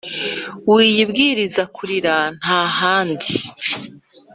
[0.71, 3.29] wiyibwiriza kurira ntahandi